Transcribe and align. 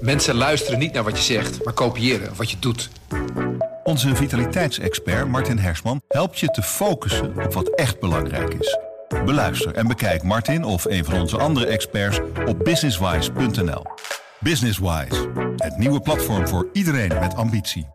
Mensen 0.00 0.34
luisteren 0.34 0.78
niet 0.78 0.92
naar 0.92 1.04
wat 1.04 1.16
je 1.16 1.22
zegt, 1.34 1.64
maar 1.64 1.74
kopiëren 1.74 2.36
wat 2.36 2.50
je 2.50 2.56
doet. 2.58 2.90
Onze 3.84 4.16
vitaliteitsexpert 4.16 5.28
Martin 5.28 5.58
Hersman 5.58 6.02
helpt 6.08 6.38
je 6.38 6.46
te 6.46 6.62
focussen 6.62 7.44
op 7.44 7.52
wat 7.52 7.68
echt 7.68 8.00
belangrijk 8.00 8.54
is. 8.54 8.78
Beluister 9.24 9.74
en 9.74 9.86
bekijk 9.86 10.22
Martin 10.22 10.64
of 10.64 10.84
een 10.84 11.04
van 11.04 11.20
onze 11.20 11.38
andere 11.38 11.66
experts 11.66 12.20
op 12.46 12.64
businesswise.nl. 12.64 13.82
Businesswise, 14.40 15.30
het 15.56 15.76
nieuwe 15.76 16.00
platform 16.00 16.48
voor 16.48 16.68
iedereen 16.72 17.18
met 17.20 17.34
ambitie. 17.34 17.86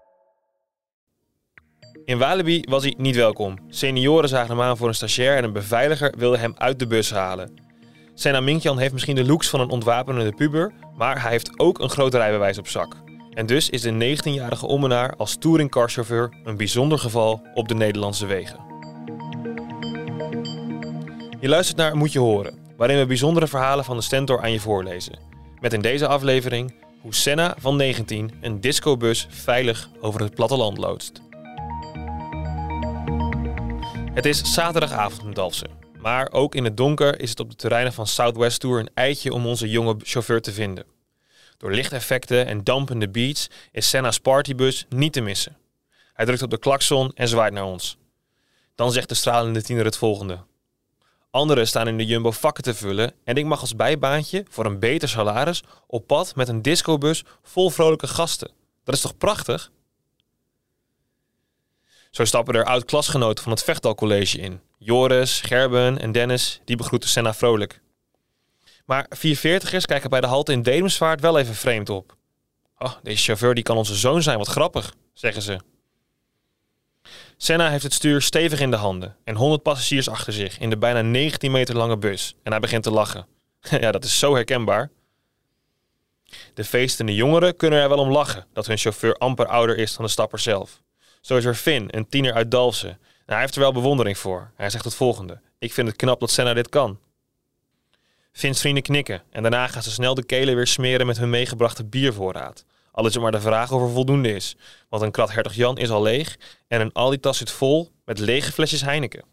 In 2.05 2.17
Walibi 2.17 2.63
was 2.69 2.83
hij 2.83 2.93
niet 2.97 3.15
welkom. 3.15 3.57
Senioren 3.67 4.29
zagen 4.29 4.49
hem 4.49 4.61
aan 4.61 4.77
voor 4.77 4.87
een 4.87 4.95
stagiair 4.95 5.37
en 5.37 5.43
een 5.43 5.53
beveiliger 5.53 6.13
wilde 6.17 6.37
hem 6.37 6.53
uit 6.57 6.79
de 6.79 6.87
bus 6.87 7.11
halen. 7.11 7.62
Senna 8.15 8.39
Minkjan 8.39 8.77
heeft 8.77 8.93
misschien 8.93 9.15
de 9.15 9.25
looks 9.25 9.49
van 9.49 9.59
een 9.59 9.69
ontwapenende 9.69 10.31
puber, 10.31 10.73
maar 10.95 11.21
hij 11.21 11.31
heeft 11.31 11.59
ook 11.59 11.79
een 11.79 11.89
groot 11.89 12.13
rijbewijs 12.13 12.57
op 12.57 12.67
zak. 12.67 12.95
En 13.33 13.45
dus 13.45 13.69
is 13.69 13.81
de 13.81 14.17
19-jarige 14.17 14.65
ommenaar 14.65 15.15
als 15.15 15.35
touringcarchauffeur 15.35 16.33
een 16.43 16.57
bijzonder 16.57 16.99
geval 16.99 17.41
op 17.53 17.67
de 17.67 17.75
Nederlandse 17.75 18.25
wegen. 18.25 18.59
Je 21.39 21.49
luistert 21.49 21.77
naar 21.77 21.97
Moet 21.97 22.11
je 22.11 22.19
horen, 22.19 22.57
waarin 22.77 22.97
we 22.97 23.05
bijzondere 23.05 23.47
verhalen 23.47 23.85
van 23.85 23.97
de 23.97 24.03
Stentor 24.03 24.41
aan 24.41 24.51
je 24.51 24.59
voorlezen. 24.59 25.19
Met 25.59 25.73
in 25.73 25.81
deze 25.81 26.07
aflevering 26.07 26.73
hoe 27.01 27.15
Senna 27.15 27.55
van 27.59 27.75
19 27.75 28.31
een 28.41 28.61
discobus 28.61 29.27
veilig 29.29 29.89
over 30.01 30.21
het 30.21 30.35
platteland 30.35 30.77
loodst. 30.77 31.21
Het 34.13 34.25
is 34.25 34.53
zaterdagavond 34.53 35.23
in 35.23 35.33
Dalfsen. 35.33 35.82
Maar 36.03 36.31
ook 36.31 36.55
in 36.55 36.63
het 36.63 36.77
donker 36.77 37.19
is 37.19 37.29
het 37.29 37.39
op 37.39 37.49
de 37.49 37.55
terreinen 37.55 37.93
van 37.93 38.07
Southwest 38.07 38.59
Tour 38.59 38.79
een 38.79 38.89
eitje 38.93 39.33
om 39.33 39.45
onze 39.45 39.69
jonge 39.69 39.95
chauffeur 40.01 40.41
te 40.41 40.51
vinden. 40.51 40.85
Door 41.57 41.71
lichteffecten 41.71 42.45
en 42.45 42.63
dampende 42.63 43.09
beats 43.09 43.49
is 43.71 43.89
Senna's 43.89 44.19
partybus 44.19 44.85
niet 44.89 45.13
te 45.13 45.21
missen. 45.21 45.57
Hij 46.13 46.25
drukt 46.25 46.41
op 46.41 46.49
de 46.49 46.57
klakson 46.57 47.11
en 47.15 47.27
zwaait 47.27 47.53
naar 47.53 47.63
ons. 47.63 47.97
Dan 48.75 48.91
zegt 48.91 49.09
de 49.09 49.15
stralende 49.15 49.61
tiener 49.61 49.85
het 49.85 49.97
volgende. 49.97 50.39
Anderen 51.31 51.67
staan 51.67 51.87
in 51.87 51.97
de 51.97 52.05
Jumbo 52.05 52.31
vakken 52.31 52.63
te 52.63 52.73
vullen 52.73 53.13
en 53.23 53.35
ik 53.35 53.45
mag 53.45 53.61
als 53.61 53.75
bijbaantje 53.75 54.45
voor 54.49 54.65
een 54.65 54.79
beter 54.79 55.09
salaris 55.09 55.63
op 55.87 56.07
pad 56.07 56.35
met 56.35 56.47
een 56.47 56.61
discobus 56.61 57.23
vol 57.41 57.69
vrolijke 57.69 58.07
gasten. 58.07 58.51
Dat 58.83 58.95
is 58.95 59.01
toch 59.01 59.17
prachtig? 59.17 59.71
Zo 62.11 62.25
stappen 62.25 62.55
er 62.55 62.65
oud-klasgenoten 62.65 63.43
van 63.43 63.51
het 63.51 63.63
Vechtalcollege 63.63 64.37
in. 64.37 64.61
Joris, 64.83 65.41
Gerben 65.41 65.99
en 65.99 66.11
Dennis, 66.11 66.61
die 66.65 66.75
begroeten 66.75 67.09
Senna 67.09 67.33
vrolijk. 67.33 67.81
Maar 68.85 69.07
440ers 69.17 69.85
kijken 69.85 70.09
bij 70.09 70.21
de 70.21 70.27
halte 70.27 70.51
in 70.51 70.61
Demensvaart 70.61 71.21
wel 71.21 71.37
even 71.39 71.55
vreemd 71.55 71.89
op. 71.89 72.15
Oh, 72.77 72.93
deze 73.03 73.23
chauffeur 73.23 73.53
die 73.53 73.63
kan 73.63 73.77
onze 73.77 73.95
zoon 73.95 74.23
zijn, 74.23 74.37
wat 74.37 74.47
grappig, 74.47 74.93
zeggen 75.13 75.41
ze. 75.41 75.59
Senna 77.37 77.69
heeft 77.69 77.83
het 77.83 77.93
stuur 77.93 78.21
stevig 78.21 78.59
in 78.59 78.71
de 78.71 78.77
handen 78.77 79.15
en 79.23 79.35
100 79.35 79.63
passagiers 79.63 80.09
achter 80.09 80.33
zich 80.33 80.59
in 80.59 80.69
de 80.69 80.77
bijna 80.77 81.01
19 81.01 81.51
meter 81.51 81.75
lange 81.75 81.97
bus. 81.97 82.35
En 82.43 82.51
hij 82.51 82.61
begint 82.61 82.83
te 82.83 82.91
lachen. 82.91 83.27
ja, 83.81 83.91
dat 83.91 84.03
is 84.03 84.19
zo 84.19 84.35
herkenbaar. 84.35 84.89
De 86.53 86.63
feestende 86.63 87.15
jongeren 87.15 87.55
kunnen 87.55 87.79
er 87.79 87.89
wel 87.89 87.97
om 87.97 88.11
lachen 88.11 88.45
dat 88.53 88.67
hun 88.67 88.77
chauffeur 88.77 89.15
amper 89.15 89.47
ouder 89.47 89.77
is 89.77 89.95
dan 89.95 90.05
de 90.05 90.11
stapper 90.11 90.39
zelf. 90.39 90.81
Zo 91.21 91.37
is 91.37 91.45
er 91.45 91.55
Finn, 91.55 91.87
een 91.87 92.07
tiener 92.07 92.33
uit 92.33 92.51
Dalfsen. 92.51 92.99
Nou, 93.25 93.39
hij 93.39 93.39
heeft 93.39 93.55
er 93.55 93.61
wel 93.61 93.73
bewondering 93.73 94.17
voor. 94.17 94.51
Hij 94.55 94.69
zegt 94.69 94.85
het 94.85 94.95
volgende. 94.95 95.41
Ik 95.59 95.73
vind 95.73 95.87
het 95.87 95.97
knap 95.97 96.19
dat 96.19 96.31
Senna 96.31 96.53
dit 96.53 96.69
kan. 96.69 96.99
Finn's 98.31 98.59
vrienden 98.59 98.83
knikken 98.83 99.23
en 99.29 99.41
daarna 99.41 99.67
gaan 99.67 99.83
ze 99.83 99.91
snel 99.91 100.15
de 100.15 100.23
kelen 100.23 100.55
weer 100.55 100.67
smeren 100.67 101.05
met 101.05 101.17
hun 101.17 101.29
meegebrachte 101.29 101.85
biervoorraad. 101.85 102.65
Al 102.91 103.05
is 103.05 103.13
het 103.13 103.23
maar 103.23 103.31
de 103.31 103.41
vraag 103.41 103.71
of 103.71 103.81
er 103.81 103.89
voldoende 103.89 104.33
is. 104.33 104.55
Want 104.89 105.03
een 105.03 105.11
krat 105.11 105.31
Hertog 105.31 105.53
Jan 105.53 105.77
is 105.77 105.89
al 105.89 106.01
leeg 106.01 106.37
en 106.67 106.81
een 106.81 106.91
Aldi-tas 106.91 107.37
zit 107.37 107.51
vol 107.51 107.91
met 108.05 108.19
lege 108.19 108.51
flesjes 108.51 108.81
Heineken. 108.81 109.23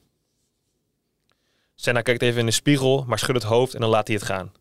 Senna 1.74 2.02
kijkt 2.02 2.22
even 2.22 2.40
in 2.40 2.46
de 2.46 2.52
spiegel, 2.52 3.04
maar 3.06 3.18
schudt 3.18 3.42
het 3.42 3.50
hoofd 3.50 3.74
en 3.74 3.80
dan 3.80 3.90
laat 3.90 4.06
hij 4.06 4.16
het 4.16 4.24
gaan. 4.24 4.52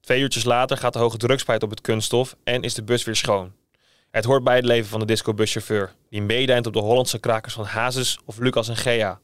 Twee 0.00 0.20
uurtjes 0.20 0.44
later 0.44 0.76
gaat 0.76 0.92
de 0.92 0.98
hoge 0.98 1.16
drugspijt 1.16 1.62
op 1.62 1.70
het 1.70 1.80
kunststof 1.80 2.36
en 2.44 2.62
is 2.62 2.74
de 2.74 2.82
bus 2.82 3.04
weer 3.04 3.16
schoon. 3.16 3.52
Het 4.14 4.24
hoort 4.24 4.44
bij 4.44 4.56
het 4.56 4.64
leven 4.64 4.88
van 4.88 5.00
de 5.00 5.06
discobuschauffeur, 5.06 5.94
die 6.10 6.22
meedijnt 6.22 6.66
op 6.66 6.72
de 6.72 6.78
Hollandse 6.78 7.18
krakers 7.18 7.54
van 7.54 7.64
Hazes 7.64 8.18
of 8.24 8.38
Lucas 8.38 8.68
en 8.68 8.76
Gea. 8.76 9.20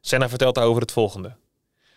Senna 0.00 0.28
vertelt 0.28 0.54
daarover 0.54 0.82
het 0.82 0.92
volgende. 0.92 1.36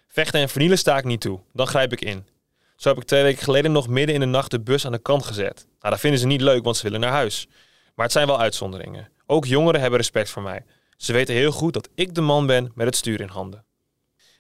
Vechten 0.07 0.39
en 0.39 0.49
vernielen 0.49 0.77
sta 0.77 0.97
ik 0.97 1.03
niet 1.03 1.21
toe, 1.21 1.39
dan 1.51 1.67
grijp 1.67 1.91
ik 1.91 2.01
in. 2.01 2.27
Zo 2.75 2.89
heb 2.89 2.97
ik 2.97 3.03
twee 3.03 3.23
weken 3.23 3.43
geleden 3.43 3.71
nog 3.71 3.87
midden 3.87 4.15
in 4.15 4.21
de 4.21 4.25
nacht 4.25 4.51
de 4.51 4.59
bus 4.59 4.85
aan 4.85 4.91
de 4.91 4.97
kant 4.97 5.25
gezet. 5.25 5.67
Nou, 5.79 5.93
dat 5.93 5.99
vinden 5.99 6.19
ze 6.19 6.27
niet 6.27 6.41
leuk, 6.41 6.63
want 6.63 6.77
ze 6.77 6.83
willen 6.83 6.99
naar 6.99 7.11
huis. 7.11 7.47
Maar 7.95 8.05
het 8.05 8.13
zijn 8.13 8.27
wel 8.27 8.39
uitzonderingen. 8.39 9.09
Ook 9.25 9.45
jongeren 9.45 9.81
hebben 9.81 9.99
respect 9.99 10.29
voor 10.29 10.43
mij. 10.43 10.65
Ze 10.97 11.13
weten 11.13 11.35
heel 11.35 11.51
goed 11.51 11.73
dat 11.73 11.89
ik 11.95 12.15
de 12.15 12.21
man 12.21 12.47
ben 12.47 12.71
met 12.75 12.85
het 12.85 12.95
stuur 12.95 13.21
in 13.21 13.27
handen. 13.27 13.65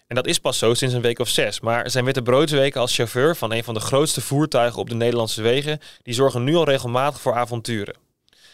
En 0.07 0.15
dat 0.15 0.27
is 0.27 0.39
pas 0.39 0.57
zo 0.57 0.73
sinds 0.73 0.93
een 0.93 1.01
week 1.01 1.19
of 1.19 1.29
zes. 1.29 1.59
Maar 1.59 1.89
zijn 1.89 2.05
witte 2.05 2.21
broodsweken 2.21 2.81
als 2.81 2.95
chauffeur 2.95 3.35
van 3.35 3.51
een 3.51 3.63
van 3.63 3.73
de 3.73 3.79
grootste 3.79 4.21
voertuigen 4.21 4.79
op 4.79 4.89
de 4.89 4.95
Nederlandse 4.95 5.41
wegen, 5.41 5.79
die 6.01 6.13
zorgen 6.13 6.43
nu 6.43 6.55
al 6.55 6.65
regelmatig 6.65 7.21
voor 7.21 7.33
avonturen. 7.33 7.95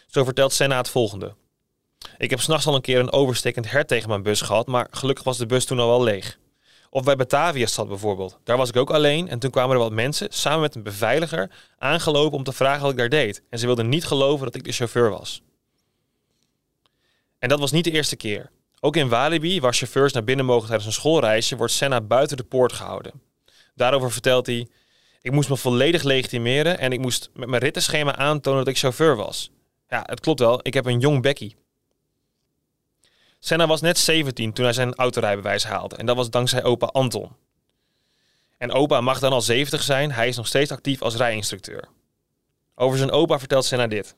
Zo 0.08 0.24
vertelt 0.24 0.54
Senna 0.54 0.78
het 0.78 0.90
volgende. 0.90 1.34
Ik 2.18 2.30
heb 2.30 2.40
s'nachts 2.40 2.68
al 2.68 2.76
een 2.76 2.82
keer 2.82 3.00
een 3.00 3.12
overstekend 3.12 3.72
hert 3.72 3.88
tegen 3.88 4.10
mijn 4.10 4.24
bus 4.24 4.42
gehad, 4.42 4.68
maar 4.68 4.88
gelukkig 4.92 5.24
was 5.24 5.38
de 5.38 5.46
bus 5.46 5.66
toen 5.66 5.80
al 5.80 5.88
wel 5.88 6.04
leeg. 6.04 6.38
Of 6.90 7.04
bij 7.04 7.16
Batavia 7.16 7.66
stad 7.66 7.88
bijvoorbeeld. 7.88 8.40
Daar 8.44 8.58
was 8.58 8.70
ik 8.70 8.76
ook 8.76 8.90
alleen 8.90 9.30
en 9.30 9.40
toen 9.40 9.52
kwamen 9.52 9.76
er 9.76 9.82
wat 9.82 9.92
mensen 9.92 10.28
samen 10.32 10.62
met 10.62 10.76
een 10.76 10.84
beveiliger 10.84 11.52
aangelopen 11.78 12.38
om 12.38 12.44
te 12.44 12.52
vragen 12.52 12.82
wat 12.82 12.92
ik 12.92 12.98
daar 12.98 13.10
deed. 13.10 13.44
En 13.50 13.60
ze 13.60 13.66
wilden 13.66 13.90
niet 13.90 14.06
geloven 14.06 14.46
dat 14.46 14.56
ik 14.56 14.64
de 14.64 14.72
chauffeur 14.72 15.10
was. 15.10 15.42
En 17.40 17.50
dat 17.50 17.60
was 17.60 17.72
niet 17.72 17.84
de 17.84 17.92
eerste 17.92 18.16
keer. 18.16 18.52
Ook 18.80 18.96
in 18.96 19.10
Walibi, 19.10 19.60
waar 19.60 19.74
chauffeurs 19.74 20.14
naar 20.14 20.24
binnen 20.24 20.46
mogen 20.46 20.68
tijdens 20.68 20.88
een 20.88 20.94
schoolreisje, 20.94 21.56
wordt 21.56 21.74
Senna 21.74 22.02
buiten 22.02 22.38
de 22.38 22.44
poort 22.44 22.74
gehouden. 22.74 23.22
Daarover 23.76 24.12
vertelt 24.12 24.46
hij: 24.46 24.68
Ik 25.22 25.32
moest 25.32 25.50
me 25.50 25.58
volledig 25.58 26.04
legitimeren 26.04 26.80
en 26.80 26.92
ik 26.92 27.00
moest 27.00 27.30
met 27.34 27.50
mijn 27.50 27.62
rittenschema 27.62 28.16
aantonen 28.16 28.60
dat 28.60 28.74
ik 28.74 28.80
chauffeur 28.80 29.16
was. 29.16 29.52
Ja, 29.88 30.04
het 30.06 30.20
klopt 30.20 30.40
wel, 30.40 30.60
ik 30.62 30.74
heb 30.74 30.86
een 30.86 31.00
jong 31.00 31.22
bekkie. 31.22 31.56
Senna 33.40 33.68
was 33.68 33.82
net 33.82 33.98
17 33.98 34.54
toen 34.54 34.64
hij 34.64 34.74
zijn 34.74 34.96
autorijbewijs 34.96 35.64
haalde 35.64 35.96
en 35.96 36.06
dat 36.06 36.16
was 36.16 36.30
dankzij 36.30 36.64
opa 36.64 36.86
Anton. 36.86 37.36
En 38.58 38.72
opa 38.72 39.02
mag 39.02 39.20
dan 39.20 39.32
al 39.32 39.42
70 39.42 39.82
zijn, 39.82 40.12
hij 40.12 40.28
is 40.28 40.36
nog 40.36 40.48
steeds 40.48 40.72
actief 40.72 41.02
als 41.02 41.16
rijinstructeur. 41.16 41.88
Over 42.76 42.98
zijn 42.98 43.12
opa 43.12 43.40
vertelt 43.40 43.66
Senna 43.66 43.88
dit. 43.88 44.16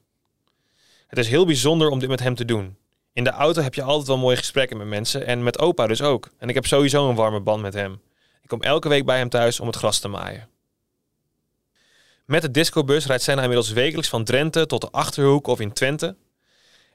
Het 1.07 1.19
is 1.19 1.27
heel 1.27 1.45
bijzonder 1.45 1.89
om 1.89 1.99
dit 1.99 2.09
met 2.09 2.19
hem 2.19 2.35
te 2.35 2.45
doen. 2.45 2.77
In 3.13 3.23
de 3.23 3.29
auto 3.29 3.61
heb 3.61 3.73
je 3.73 3.83
altijd 3.83 4.07
wel 4.07 4.17
mooie 4.17 4.37
gesprekken 4.37 4.77
met 4.77 4.87
mensen 4.87 5.25
en 5.25 5.43
met 5.43 5.59
opa 5.59 5.87
dus 5.87 6.01
ook. 6.01 6.29
En 6.37 6.49
ik 6.49 6.55
heb 6.55 6.65
sowieso 6.65 7.09
een 7.09 7.15
warme 7.15 7.39
band 7.39 7.61
met 7.61 7.73
hem. 7.73 8.01
Ik 8.41 8.47
kom 8.47 8.61
elke 8.61 8.89
week 8.89 9.05
bij 9.05 9.17
hem 9.17 9.29
thuis 9.29 9.59
om 9.59 9.67
het 9.67 9.75
gras 9.75 9.99
te 9.99 10.07
maaien. 10.07 10.49
Met 12.25 12.41
de 12.41 12.51
discobus 12.51 13.05
rijdt 13.05 13.23
Senna 13.23 13.41
inmiddels 13.41 13.71
wekelijks 13.71 14.09
van 14.09 14.23
Drenthe 14.23 14.65
tot 14.65 14.81
de 14.81 14.91
Achterhoek 14.91 15.47
of 15.47 15.59
in 15.59 15.73
Twente. 15.73 16.15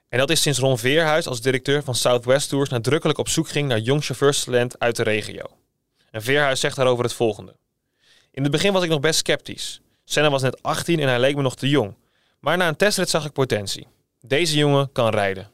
En 0.09 0.19
dat 0.19 0.31
is 0.31 0.43
sinds 0.43 0.59
Ron 0.59 0.79
Veerhuis 0.79 1.27
als 1.27 1.41
directeur 1.41 1.83
van 1.83 1.95
Southwest 1.95 2.49
Tours 2.49 2.69
nadrukkelijk 2.69 3.19
op 3.19 3.29
zoek 3.29 3.49
ging 3.49 3.69
naar 3.69 3.79
jong 3.79 4.05
chauffeurstalent 4.05 4.79
uit 4.79 4.97
de 4.97 5.03
regio. 5.03 5.45
En 6.11 6.23
Veerhuis 6.23 6.61
zegt 6.61 6.77
daarover 6.77 7.05
het 7.05 7.13
volgende. 7.13 7.57
In 8.31 8.43
het 8.43 8.53
begin 8.53 8.73
was 8.73 8.83
ik 8.83 8.91
nog 8.91 9.01
best 9.01 9.19
sceptisch. 9.19 9.81
Senna 10.05 10.31
was 10.31 10.43
net 10.43 10.63
18 10.63 11.01
en 11.01 11.09
hij 11.09 11.21
leek 11.21 11.37
me 11.37 11.43
nog 11.43 11.57
te 11.57 11.69
jong. 11.69 11.97
Maar 12.41 12.57
na 12.57 12.69
een 12.69 12.77
testrit 12.77 13.11
zag 13.11 13.25
ik 13.25 13.33
potentie. 13.33 13.87
Deze 14.21 14.57
jongen 14.57 14.93
kan 14.93 15.11
rijden. 15.11 15.51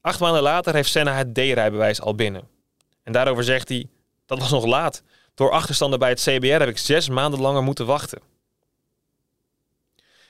Acht 0.00 0.20
maanden 0.20 0.42
later 0.42 0.74
heeft 0.74 0.90
Senna 0.90 1.14
het 1.14 1.34
D-rijbewijs 1.34 2.00
al 2.00 2.14
binnen. 2.14 2.48
En 3.02 3.12
daarover 3.12 3.44
zegt 3.44 3.68
hij, 3.68 3.88
dat 4.26 4.38
was 4.38 4.50
nog 4.50 4.64
laat. 4.64 5.02
Door 5.34 5.50
achterstanden 5.50 5.98
bij 5.98 6.08
het 6.08 6.20
CBR 6.20 6.46
heb 6.46 6.68
ik 6.68 6.78
zes 6.78 7.08
maanden 7.08 7.40
langer 7.40 7.62
moeten 7.62 7.86
wachten. 7.86 8.20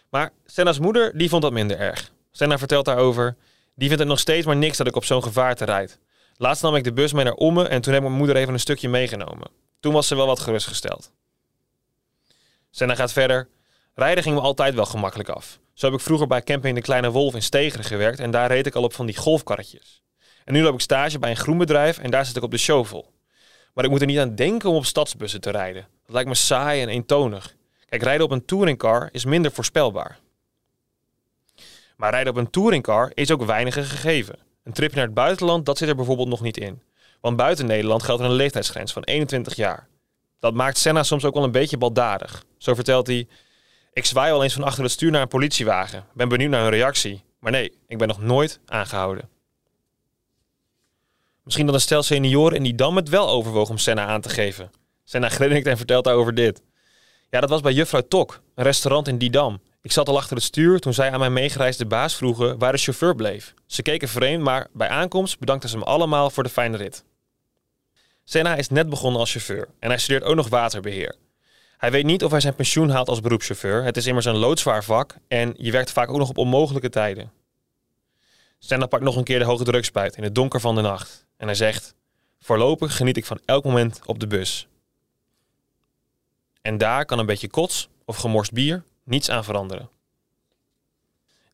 Maar 0.09 0.33
Senna's 0.45 0.79
moeder, 0.79 1.19
die 1.19 1.29
vond 1.29 1.43
dat 1.43 1.53
minder 1.53 1.79
erg. 1.79 2.13
Senna 2.31 2.59
vertelt 2.59 2.85
daarover, 2.85 3.37
die 3.75 3.87
vindt 3.87 4.03
het 4.03 4.09
nog 4.09 4.19
steeds 4.19 4.47
maar 4.47 4.57
niks 4.57 4.77
dat 4.77 4.87
ik 4.87 4.97
op 4.97 5.05
zo'n 5.05 5.23
gevaarte 5.23 5.65
rijd. 5.65 5.99
Laatst 6.37 6.63
nam 6.63 6.75
ik 6.75 6.85
de 6.85 6.93
bus 6.93 7.13
mee 7.13 7.25
naar 7.25 7.35
Omme 7.35 7.69
en 7.69 7.81
toen 7.81 7.93
heb 7.93 8.03
mijn 8.03 8.15
moeder 8.15 8.37
even 8.37 8.53
een 8.53 8.61
stukje 8.61 8.89
meegenomen. 8.89 9.51
Toen 9.81 9.93
was 9.93 10.07
ze 10.07 10.17
wel 10.17 10.27
wat 10.27 10.41
gerustgesteld. 10.41 11.13
Senna 12.71 12.95
gaat 12.95 13.13
verder. 13.13 13.49
Rijden 13.95 14.23
ging 14.23 14.35
me 14.35 14.41
altijd 14.41 14.75
wel 14.75 14.87
gemakkelijk 14.87 15.29
af. 15.29 15.59
Zo 15.75 15.87
heb 15.87 15.95
ik 15.95 16.01
vroeger 16.05 16.27
bij 16.27 16.43
Camping 16.43 16.75
de 16.75 16.81
Kleine 16.81 17.11
Wolf 17.11 17.35
in 17.35 17.43
Stegeren 17.43 17.85
gewerkt 17.85 18.19
en 18.19 18.31
daar 18.31 18.49
reed 18.49 18.67
ik 18.67 18.75
al 18.75 18.83
op 18.83 18.93
van 18.93 19.07
die 19.07 19.17
golfkarretjes. 19.17 20.03
En 20.45 20.53
nu 20.53 20.63
loop 20.63 20.75
ik 20.75 20.81
stage 20.81 21.19
bij 21.19 21.31
een 21.31 21.37
groenbedrijf 21.37 21.99
en 21.99 22.11
daar 22.11 22.27
zit 22.27 22.37
ik 22.37 22.43
op 22.43 22.51
de 22.51 22.59
shovel. 22.59 23.13
Maar 23.75 23.85
ik 23.85 23.91
moet 23.91 24.01
er 24.01 24.07
niet 24.07 24.19
aan 24.19 24.35
denken 24.35 24.71
om 24.71 24.77
op 24.77 24.85
stadsbussen 24.85 25.41
te 25.41 25.51
rijden. 25.51 25.87
Dat 26.03 26.15
lijkt 26.15 26.29
me 26.29 26.35
saai 26.35 26.83
en 26.83 26.89
eentonig. 26.89 27.55
Kijk, 27.87 28.03
rijden 28.03 28.25
op 28.25 28.31
een 28.31 28.45
touringcar 28.45 29.09
is 29.13 29.25
minder 29.25 29.53
voorspelbaar. 29.53 30.19
Maar 31.97 32.11
rijden 32.11 32.33
op 32.33 32.39
een 32.39 32.51
touringcar 32.51 33.11
is 33.15 33.31
ook 33.31 33.43
weinig 33.45 33.75
gegeven. 33.75 34.39
Een 34.65 34.73
tripje 34.73 34.97
naar 34.97 35.05
het 35.05 35.15
buitenland, 35.15 35.67
dat 35.67 35.79
zit 35.79 35.89
er 35.89 35.97
bijvoorbeeld 35.97 36.29
nog 36.29 36.41
niet 36.41 36.57
in. 36.57 36.83
Want 37.21 37.37
buiten 37.37 37.67
Nederland 37.67 38.03
geldt 38.03 38.23
er 38.23 38.29
een 38.29 38.35
leeftijdsgrens 38.35 38.93
van 38.93 39.03
21 39.03 39.57
jaar. 39.57 39.89
Dat 40.39 40.55
maakt 40.55 40.79
Senna 40.79 41.03
soms 41.03 41.25
ook 41.25 41.35
wel 41.35 41.45
een 41.45 41.53
beetje 41.53 41.79
baldadig. 41.79 42.45
Zo 42.59 42.75
vertelt 42.75 43.07
hij: 43.07 43.29
Ik 44.01 44.07
zwaai 44.07 44.31
wel 44.31 44.43
eens 44.43 44.53
van 44.53 44.63
achter 44.63 44.83
het 44.83 44.93
stuur 44.93 45.11
naar 45.11 45.23
een 45.23 45.29
politiewagen. 45.29 46.05
Ben 46.15 46.29
benieuwd 46.29 46.51
naar 46.51 46.63
hun 46.63 46.71
reactie. 46.71 47.25
Maar 47.39 47.53
nee, 47.53 47.73
ik 47.87 47.99
ben 47.99 48.09
nog 48.09 48.21
nooit 48.21 48.61
aangehouden. 48.67 49.29
Misschien 51.43 51.67
dat 51.67 51.75
een 51.75 51.81
stel 51.81 52.03
senioren 52.03 52.57
in 52.57 52.63
die 52.63 52.75
dam 52.75 52.97
het 52.97 53.09
wel 53.09 53.29
overwoog 53.29 53.71
om 53.71 53.79
Senna 53.79 54.07
aan 54.07 54.21
te 54.21 54.29
geven. 54.29 54.71
Senna 55.05 55.29
grinnikt 55.29 55.67
en 55.67 55.77
vertelt 55.77 56.05
daarover 56.05 56.35
dit. 56.35 56.63
Ja, 57.31 57.41
dat 57.41 57.51
was 57.51 57.61
bij 57.61 57.73
Juffrouw 57.73 58.09
Tok, 58.09 58.41
een 58.55 58.65
restaurant 58.65 59.09
in 59.09 59.19
Didam. 59.19 59.61
Ik 59.83 59.93
zat 59.93 60.09
al 60.09 60.17
achter 60.17 60.37
het 60.37 60.45
stuur 60.45 60.79
toen 60.79 60.95
zij 60.95 61.11
aan 61.11 61.19
mijn 61.19 61.33
meegereisde 61.33 61.87
baas 61.87 62.15
vroegen 62.17 62.59
waar 62.59 62.73
de 62.73 62.79
chauffeur 62.79 63.15
bleef. 63.15 63.55
Ze 63.67 63.83
keken 63.83 64.09
vreemd, 64.09 64.43
maar 64.43 64.69
bij 64.73 64.89
aankomst 64.89 65.39
bedankten 65.39 65.69
ze 65.69 65.77
hem 65.77 65.85
allemaal 65.85 66.31
voor 66.31 66.43
de 66.43 66.49
fijne 66.49 66.77
rit. 66.77 67.05
Senna 68.25 68.57
is 68.57 68.69
net 68.69 68.89
begonnen 68.89 69.21
als 69.21 69.31
chauffeur 69.31 69.69
en 69.79 69.89
hij 69.89 69.99
studeert 69.99 70.25
ook 70.25 70.37
nog 70.37 70.49
waterbeheer. 70.49 71.15
Hij 71.81 71.91
weet 71.91 72.05
niet 72.05 72.25
of 72.25 72.31
hij 72.31 72.41
zijn 72.41 72.55
pensioen 72.55 72.91
haalt 72.91 73.09
als 73.09 73.21
beroepschauffeur. 73.21 73.85
Het 73.85 73.97
is 73.97 74.07
immers 74.07 74.27
een 74.27 74.37
loodzwaar 74.37 74.85
vak 74.85 75.15
en 75.29 75.55
je 75.57 75.71
werkt 75.71 75.93
vaak 75.93 76.11
ook 76.11 76.19
nog 76.19 76.29
op 76.29 76.39
onmogelijke 76.39 76.89
tijden. 76.89 77.33
Senna 78.59 78.87
pakt 78.87 79.03
nog 79.03 79.17
een 79.17 79.25
keer 79.25 79.39
de 79.39 79.45
hoge 79.45 79.65
drukspuit 79.65 80.17
in 80.17 80.23
het 80.23 80.35
donker 80.35 80.61
van 80.61 80.75
de 80.75 80.81
nacht. 80.81 81.27
En 81.37 81.47
hij 81.47 81.55
zegt: 81.55 81.95
Voorlopig 82.41 82.97
geniet 82.97 83.17
ik 83.17 83.25
van 83.25 83.41
elk 83.45 83.65
moment 83.65 84.01
op 84.05 84.21
de 84.21 84.27
bus. 84.27 84.69
En 86.63 86.79
daar 86.79 87.05
kan 87.05 87.19
een 87.19 87.27
beetje 87.27 87.49
kots 87.49 87.89
of 88.05 88.17
gemorst 88.17 88.53
bier 88.53 88.83
niets 89.05 89.31
aan 89.31 89.45
veranderen. 89.45 89.89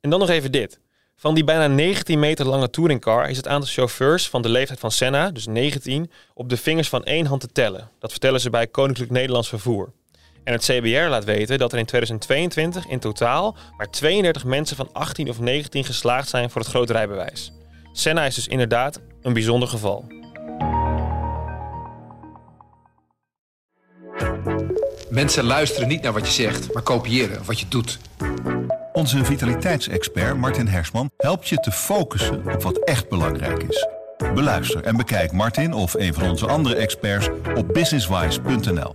En 0.01 0.11
dan 0.11 0.19
nog 0.19 0.29
even 0.29 0.53
dit. 0.53 0.81
Van 1.17 1.35
die 1.35 1.45
bijna 1.45 1.67
19 1.67 2.19
meter 2.19 2.47
lange 2.47 2.71
touringcar 2.71 3.31
is 3.31 3.37
het 3.37 3.49
aantal 3.49 3.71
chauffeurs 3.71 4.29
van 4.29 4.43
de 4.43 4.49
leeftijd 4.49 4.79
van 4.79 4.91
Senna, 4.91 5.31
dus 5.31 5.47
19, 5.47 6.11
op 6.35 6.49
de 6.49 6.57
vingers 6.57 6.89
van 6.89 7.05
één 7.05 7.27
hand 7.27 7.41
te 7.41 7.53
tellen. 7.53 7.91
Dat 7.99 8.11
vertellen 8.11 8.41
ze 8.41 8.51
bij 8.51 8.67
Koninklijk 8.67 9.11
Nederlands 9.11 9.49
Vervoer. 9.49 9.93
En 10.47 10.53
het 10.53 10.65
CBR 10.65 11.09
laat 11.09 11.25
weten 11.25 11.59
dat 11.59 11.73
er 11.73 11.79
in 11.79 11.85
2022 11.85 12.87
in 12.87 12.99
totaal 12.99 13.57
maar 13.77 13.91
32 13.91 14.45
mensen 14.45 14.77
van 14.77 14.89
18 14.93 15.29
of 15.29 15.41
19 15.41 15.85
geslaagd 15.85 16.29
zijn 16.29 16.51
voor 16.51 16.61
het 16.61 16.71
grote 16.71 16.93
rijbewijs. 16.93 17.53
Senna 17.93 18.25
is 18.25 18.35
dus 18.35 18.47
inderdaad 18.47 19.01
een 19.23 19.33
bijzonder 19.33 19.69
geval. 19.69 20.05
Mensen 25.09 25.45
luisteren 25.45 25.89
niet 25.89 26.03
naar 26.03 26.13
wat 26.13 26.27
je 26.27 26.43
zegt, 26.43 26.73
maar 26.73 26.83
kopiëren 26.83 27.45
wat 27.45 27.61
je 27.61 27.69
doet. 27.69 27.99
Onze 28.93 29.25
vitaliteitsexpert 29.25 30.37
Martin 30.37 30.67
Hersman 30.67 31.11
helpt 31.17 31.49
je 31.49 31.57
te 31.57 31.73
focussen 31.73 32.53
op 32.55 32.63
wat 32.63 32.79
echt 32.79 33.09
belangrijk 33.09 33.63
is. 33.63 33.89
Beluister 34.35 34.85
en 34.85 34.97
bekijk 34.97 35.33
Martin 35.33 35.73
of 35.73 35.95
een 35.95 36.15
van 36.15 36.31
onze 36.31 36.47
andere 36.47 36.75
experts 36.75 37.29
op 37.55 37.69
businesswise.nl. 37.73 38.95